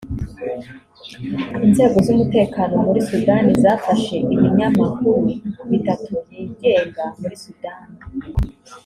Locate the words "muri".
2.85-2.99, 7.19-7.35